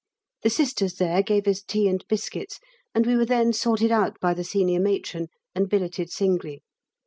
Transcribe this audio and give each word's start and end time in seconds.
The 0.41 0.49
Sisters 0.49 0.95
there 0.95 1.21
gave 1.21 1.47
us 1.47 1.61
tea 1.61 1.87
and 1.87 2.03
biscuits, 2.07 2.59
and 2.95 3.05
we 3.05 3.15
were 3.15 3.23
then 3.23 3.53
sorted 3.53 3.91
out 3.91 4.19
by 4.19 4.33
the 4.33 4.43
Senior 4.43 4.79
Matron, 4.79 5.27
and 5.53 5.69
billeted 5.69 6.09
singly. 6.09 6.63